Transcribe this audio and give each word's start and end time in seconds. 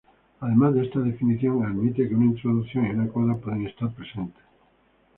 Además, 0.39 0.75
esta 0.77 0.99
definición 0.99 1.63
admite 1.63 2.09
que 2.09 2.15
una 2.15 2.25
introducción 2.25 2.87
y 2.87 2.89
una 2.89 3.07
coda 3.09 3.35
pueden 3.37 3.67
estar 3.67 3.93
presentes. 3.93 4.41